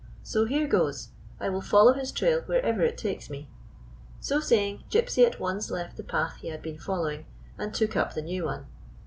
[0.23, 1.09] So here goes.
[1.39, 3.51] I will follow his trail wherever it takes me!"
[4.19, 8.15] So saying Gypsy at once left the path he had been following, and took up
[8.15, 8.65] the new one.